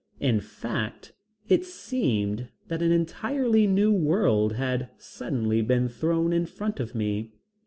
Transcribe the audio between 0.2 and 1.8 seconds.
fact it